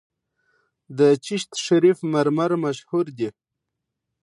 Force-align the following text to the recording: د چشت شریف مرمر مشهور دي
د 0.97 0.99
چشت 1.25 1.51
شریف 1.65 1.97
مرمر 2.13 2.51
مشهور 2.65 3.05
دي 3.17 3.29